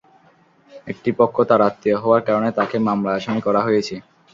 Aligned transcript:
একটি 0.87 1.09
পক্ষ 1.19 1.35
তাঁর 1.49 1.61
আত্মীয় 1.69 1.97
হওয়ার 2.03 2.21
কারণে 2.27 2.49
তাঁকে 2.57 2.77
মামলায় 2.87 3.17
আসামি 3.19 3.41
করা 3.47 3.61
হয়েছে। 3.67 3.95